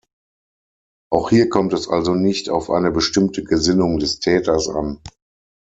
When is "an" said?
4.67-4.99